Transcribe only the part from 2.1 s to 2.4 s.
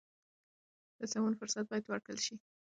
شي.